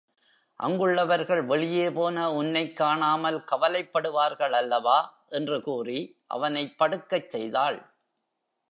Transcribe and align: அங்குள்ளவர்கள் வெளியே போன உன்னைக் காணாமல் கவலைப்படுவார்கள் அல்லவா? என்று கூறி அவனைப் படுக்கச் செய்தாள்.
அங்குள்ளவர்கள் 0.59 1.43
வெளியே 1.43 1.91
போன 1.91 2.31
உன்னைக் 2.31 2.77
காணாமல் 2.77 3.39
கவலைப்படுவார்கள் 3.51 4.55
அல்லவா? 4.55 4.97
என்று 5.29 5.61
கூறி 5.61 5.99
அவனைப் 6.27 6.75
படுக்கச் 6.79 7.29
செய்தாள். 7.29 7.79